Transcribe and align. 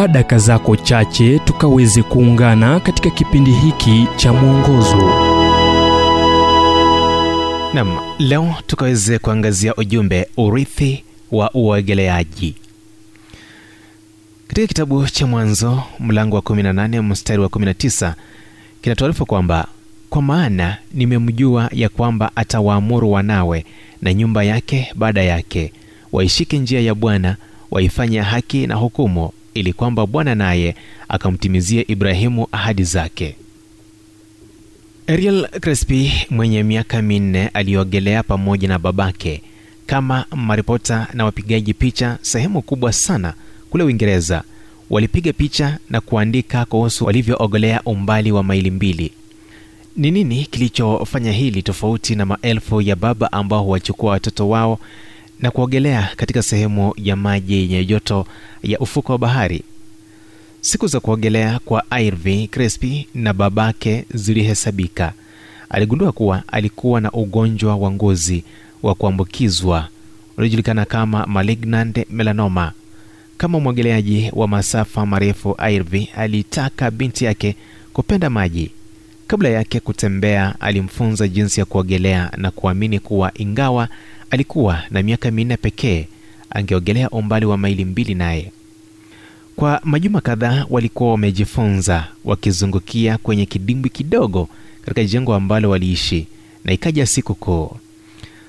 chukua 0.00 0.08
daka 0.12 0.38
zako 0.38 0.76
chache 0.76 1.38
tukaweze 1.38 2.02
kuungana 2.02 2.80
katika 2.80 3.10
kipindi 3.10 3.50
hiki 3.52 4.06
cha 4.16 4.32
mwongozo. 4.32 4.96
Nam 7.74 7.98
leo 8.18 8.54
tukaweze 8.66 9.18
kuangazia 9.18 9.74
ujumbe 9.74 10.28
urithi 10.36 11.04
wa 11.32 11.50
uogeleaji. 11.54 12.54
Katika 14.48 14.66
kitabu 14.66 15.06
cha 15.06 15.26
mwanzo 15.26 15.82
mlango 15.98 16.36
wa 16.36 16.42
18 16.42 17.02
mstari 17.02 17.42
wa 17.42 17.48
19 17.48 18.12
kinatuarifu 18.82 19.26
kwamba 19.26 19.66
kwa 20.10 20.22
maana 20.22 20.76
nimemjua 20.94 21.70
ya 21.72 21.88
kwamba 21.88 22.30
atawaamuru 22.36 23.12
wanawe 23.12 23.64
na 24.02 24.14
nyumba 24.14 24.44
yake 24.44 24.92
baada 24.94 25.22
yake 25.22 25.72
waishike 26.12 26.58
njia 26.58 26.80
ya 26.80 26.94
bwana 26.94 27.36
waifanye 27.70 28.20
haki 28.20 28.66
na 28.66 28.74
hukumu 28.74 29.30
ili 29.54 29.72
kwamba 29.72 30.06
bwana 30.06 30.34
naye 30.34 30.76
akamtimizia 31.08 31.84
ibrahimu 31.90 32.46
ahadi 32.52 32.84
zake. 32.84 33.36
Ariel 35.06 35.48
crespi 35.48 36.12
mwenye 36.30 36.62
miaka 36.62 37.02
minne 37.02 37.48
aliogelea 37.48 38.22
pamoja 38.22 38.68
na 38.68 38.78
babake 38.78 39.42
kama 39.86 40.24
maripota 40.36 41.06
na 41.14 41.24
wapigaji 41.24 41.74
picha 41.74 42.18
sehemu 42.22 42.62
kubwa 42.62 42.92
sana 42.92 43.34
kule 43.70 43.84
uingereza. 43.84 44.42
Walipiga 44.90 45.32
picha 45.32 45.78
na 45.90 46.00
kuandika 46.00 46.64
kuhusu 46.64 47.04
walivyoogelea 47.04 47.82
umbali 47.82 48.32
wa 48.32 48.42
maili 48.42 48.70
mbili. 48.70 49.12
Ni 49.96 50.10
nini 50.10 50.44
kilichofanya 50.44 51.32
hili 51.32 51.62
tofauti 51.62 52.14
na 52.14 52.26
maelfu 52.26 52.80
ya 52.80 52.96
baba 52.96 53.32
ambao 53.32 53.62
huwachukua 53.62 54.10
watoto 54.10 54.48
wao 54.48 54.78
na 55.42 55.50
kuogelea 55.50 56.10
katika 56.16 56.42
sehemu 56.42 56.92
ya 56.96 57.16
maji 57.16 57.54
yenye 57.54 57.84
joto 57.84 58.26
ya 58.62 58.78
ufuko 58.78 59.12
wa 59.12 59.18
bahari. 59.18 59.62
Siku 60.60 60.86
za 60.86 61.00
kuogelea 61.00 61.58
kwa 61.64 61.84
irv 62.00 62.26
crespi 62.50 63.06
na 63.14 63.32
babake 63.32 64.04
zilihesabika. 64.14 65.12
Aligundua 65.70 66.12
kuwa 66.12 66.42
alikuwa 66.48 67.00
na 67.00 67.12
ugonjwa 67.12 67.76
wa 67.76 67.90
ngozi 67.90 68.44
wa 68.82 68.94
kuambukizwa 68.94 69.88
unaojulikana 70.36 70.84
kama 70.84 71.26
malignant 71.26 72.06
melanoma. 72.10 72.72
Kama 73.38 73.60
mwogeleaji 73.60 74.30
wa 74.32 74.48
masafa 74.48 75.06
marefu 75.06 75.56
irv 75.72 75.94
alitaka 76.16 76.90
binti 76.90 77.24
yake 77.24 77.56
kupenda 77.92 78.30
maji. 78.30 78.70
Kabla 79.26 79.48
yake 79.48 79.80
kutembea 79.80 80.60
alimfunza 80.60 81.28
jinsi 81.28 81.60
ya 81.60 81.66
kuogelea 81.66 82.30
na 82.36 82.50
kuamini 82.50 82.98
kuwa 83.00 83.32
ingawa 83.34 83.88
alikuwa 84.30 84.82
na 84.90 85.02
miaka 85.02 85.30
minne 85.30 85.56
pekee 85.56 86.06
angeogelea 86.50 87.10
umbali 87.10 87.46
wa 87.46 87.56
maili 87.58 87.84
mbili 87.84 88.14
naye. 88.14 88.52
Kwa 89.56 89.80
majuma 89.84 90.20
kadhaa 90.20 90.66
walikuwa 90.70 91.10
wamejifunza 91.10 92.08
wakizungukia 92.24 93.18
kwenye 93.18 93.46
kidimbwi 93.46 93.90
kidogo 93.90 94.48
katika 94.82 95.04
jengo 95.04 95.34
ambalo 95.34 95.70
waliishi 95.70 96.26
na 96.64 96.72
ikaja 96.72 97.06
siku 97.06 97.34
kuu. 97.34 97.76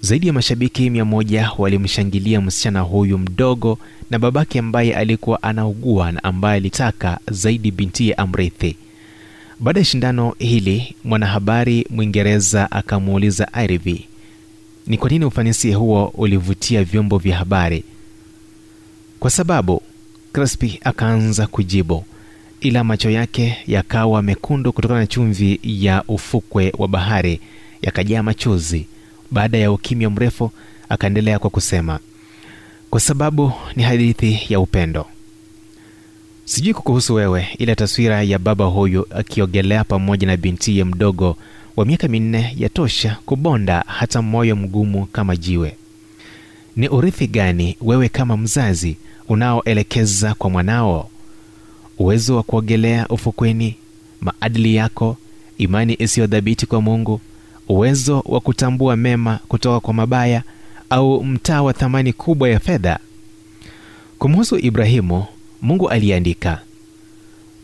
Zaidi 0.00 0.26
ya 0.26 0.32
mashabiki 0.32 0.90
mia 0.90 1.04
moja 1.04 1.50
walimshangilia 1.58 2.40
msichana 2.40 2.80
huyu 2.80 3.18
mdogo 3.18 3.78
na 4.10 4.18
babake 4.18 4.58
ambaye 4.58 4.94
alikuwa 4.96 5.42
anaugua 5.42 6.12
na 6.12 6.24
ambaye 6.24 6.56
alitaka 6.56 7.18
zaidi 7.30 7.70
bintiye 7.70 8.14
amrithi. 8.14 8.76
Baada 9.60 9.80
ya 9.80 9.84
shindano 9.84 10.34
hili 10.38 10.94
mwanahabari 11.04 11.86
mwingereza 11.90 12.70
akamuuliza 12.70 13.48
irv 13.64 13.86
ni 14.86 14.98
kwa 14.98 15.10
nini 15.10 15.24
ufanisi 15.24 15.72
huo 15.72 16.06
ulivutia 16.14 16.84
vyombo 16.84 17.18
vya 17.18 17.36
habari? 17.36 17.84
Kwa 19.20 19.30
sababu 19.30 19.82
crespi 20.32 20.80
akaanza 20.84 21.46
kujibu 21.46 22.04
ila 22.60 22.84
macho 22.84 23.10
yake 23.10 23.56
yakawa 23.66 24.22
mekundu 24.22 24.72
kutokana 24.72 25.00
na 25.00 25.06
chumvi 25.06 25.60
ya 25.62 26.04
ufukwe 26.08 26.72
wa 26.78 26.88
bahari 26.88 27.40
yakajaa 27.82 28.22
machozi. 28.22 28.86
Baada 29.30 29.58
ya 29.58 29.72
ukimya 29.72 30.10
mrefu 30.10 30.50
akaendelea 30.88 31.38
kwa 31.38 31.50
kusema 31.50 31.98
kwa 32.90 33.00
sababu 33.00 33.52
ni 33.76 33.82
hadithi 33.82 34.40
ya 34.48 34.60
upendo. 34.60 35.06
Sijui 36.44 36.74
kukuhusu 36.74 37.14
wewe 37.14 37.48
ila 37.58 37.74
taswira 37.76 38.22
ya 38.22 38.38
baba 38.38 38.64
huyu 38.64 39.06
akiogelea 39.14 39.84
pamoja 39.84 40.26
na 40.26 40.36
bintiye 40.36 40.84
mdogo 40.84 41.36
wa 41.76 41.84
miaka 41.84 42.08
minne 42.08 42.54
yatosha 42.58 43.16
kubonda 43.26 43.84
hata 43.86 44.22
moyo 44.22 44.56
mgumu 44.56 45.06
kama 45.06 45.36
jiwe. 45.36 45.76
Ni 46.76 46.88
urithi 46.88 47.26
gani 47.26 47.76
wewe 47.80 48.08
kama 48.08 48.36
mzazi 48.36 48.96
unaoelekeza 49.28 50.34
kwa 50.34 50.50
mwanao? 50.50 51.10
Uwezo 51.98 52.36
wa 52.36 52.42
kuogelea 52.42 53.08
ufukweni 53.08 53.76
maadili 54.20 54.74
yako 54.74 55.16
imani 55.58 55.96
isiyodhabiti 55.98 56.66
kwa 56.66 56.82
mungu 56.82 57.20
uwezo 57.68 58.22
wa 58.26 58.40
kutambua 58.40 58.96
mema 58.96 59.38
kutoka 59.48 59.80
kwa 59.80 59.94
mabaya 59.94 60.42
au 60.90 61.24
mtaa 61.24 61.62
wa 61.62 61.72
thamani 61.72 62.12
kubwa 62.12 62.48
ya 62.48 62.60
fedha? 62.60 62.98
Kumhusu 64.18 64.58
ibrahimu 64.58 65.24
mungu 65.62 65.88
aliandika 65.90 66.60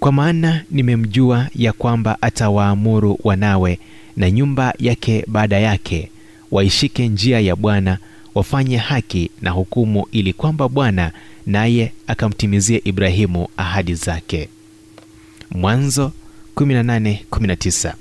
kwa 0.00 0.12
maana 0.12 0.64
nimemjua 0.70 1.46
ya 1.54 1.72
kwamba 1.72 2.22
atawaamuru 2.22 3.18
wanawe 3.24 3.78
na 4.18 4.30
nyumba 4.30 4.74
yake 4.78 5.24
baada 5.26 5.58
yake 5.58 6.10
waishike 6.50 7.08
njia 7.08 7.40
ya 7.40 7.56
bwana 7.56 7.98
wafanye 8.34 8.76
haki 8.76 9.30
na 9.42 9.50
hukumu 9.50 10.06
ili 10.12 10.32
kwamba 10.32 10.68
bwana 10.68 11.12
naye 11.46 11.92
akamtimizie 12.06 12.82
ibrahimu 12.84 13.48
ahadi 13.56 13.94
zake. 13.94 14.48
Mwanzo 15.50 16.12
1819 16.56 17.94